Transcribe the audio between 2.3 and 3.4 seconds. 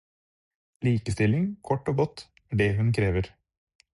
er det hun krever.